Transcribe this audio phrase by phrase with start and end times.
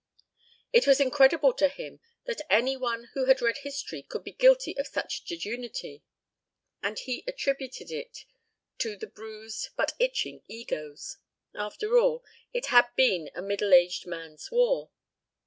[0.73, 4.75] It was incredible to him that any one who had read history could be guilty
[4.79, 6.01] of such jejunity,
[6.81, 8.25] and he attributed it
[8.79, 11.17] to their bruised but itching egos.
[11.53, 14.89] After all, it had been a middle aged man's war.